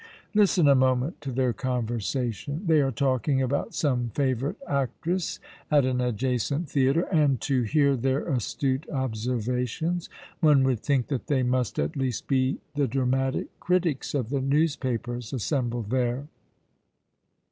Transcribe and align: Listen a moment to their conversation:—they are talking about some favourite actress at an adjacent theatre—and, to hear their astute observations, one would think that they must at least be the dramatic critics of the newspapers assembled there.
Listen 0.33 0.67
a 0.67 0.73
moment 0.73 1.21
to 1.21 1.31
their 1.31 1.53
conversation:—they 1.53 2.81
are 2.81 2.89
talking 2.89 3.39
about 3.39 3.75
some 3.75 4.09
favourite 4.15 4.55
actress 4.67 5.37
at 5.69 5.85
an 5.85 6.01
adjacent 6.01 6.67
theatre—and, 6.67 7.39
to 7.39 7.61
hear 7.61 7.95
their 7.95 8.25
astute 8.27 8.89
observations, 8.89 10.09
one 10.39 10.63
would 10.63 10.79
think 10.79 11.05
that 11.09 11.27
they 11.27 11.43
must 11.43 11.77
at 11.77 11.95
least 11.95 12.27
be 12.27 12.57
the 12.73 12.87
dramatic 12.87 13.59
critics 13.59 14.15
of 14.15 14.29
the 14.31 14.41
newspapers 14.41 15.33
assembled 15.33 15.91
there. 15.91 16.25